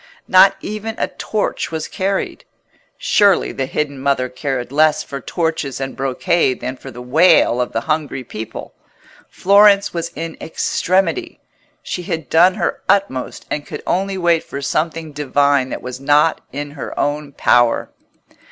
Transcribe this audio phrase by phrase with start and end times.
[0.27, 2.43] Not even a torch was carried.
[2.97, 7.71] Surely the hidden Mother cared less for torches and brocade than for the wail of
[7.71, 8.73] the hungry people.
[9.29, 11.39] Florence was in extremity:
[11.83, 16.41] she had done her utmost, and could only wait for something divine that was not
[16.51, 17.91] in her own power.